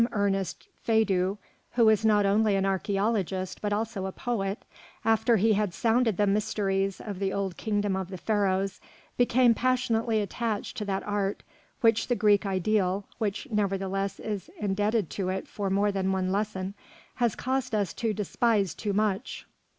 Ernest 0.13 0.67
Feydeau, 0.83 1.37
who 1.73 1.87
is 1.87 2.03
not 2.03 2.25
only 2.25 2.55
an 2.55 2.63
archæologist 2.63 3.61
but 3.61 3.71
also 3.71 4.07
a 4.07 4.11
poet, 4.11 4.65
after 5.05 5.37
he 5.37 5.53
had 5.53 5.75
sounded 5.75 6.17
the 6.17 6.25
mysteries 6.25 6.99
of 6.99 7.19
the 7.19 7.31
old 7.31 7.55
kingdom 7.55 7.95
of 7.95 8.09
the 8.09 8.17
Pharaohs, 8.17 8.81
became 9.15 9.53
passionately 9.53 10.19
attached 10.19 10.75
to 10.77 10.85
that 10.85 11.03
art 11.03 11.43
which 11.81 12.07
the 12.07 12.15
Greek 12.15 12.47
ideal 12.47 13.05
which 13.19 13.47
nevertheless 13.51 14.19
is 14.19 14.49
indebted 14.59 15.11
to 15.11 15.29
it 15.29 15.47
for 15.47 15.69
more 15.69 15.91
than 15.91 16.11
one 16.11 16.31
lesson 16.31 16.73
has 17.17 17.35
caused 17.35 17.75
us 17.75 17.93
to 17.93 18.11
despise 18.11 18.73
too 18.73 18.93
much. 18.93 19.45